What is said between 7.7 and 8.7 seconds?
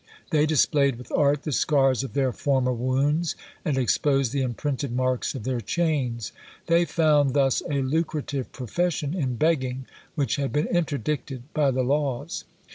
lucrative